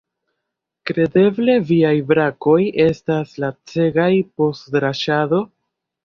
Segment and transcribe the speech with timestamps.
[0.89, 2.55] Kredeble viaj brakoj
[2.85, 4.09] estas lacegaj
[4.41, 5.43] post draŝado?